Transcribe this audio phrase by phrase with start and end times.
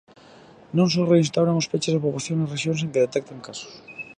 [0.77, 3.73] Non só reinstauran os peches da poboación nas rexións en que detectan casos.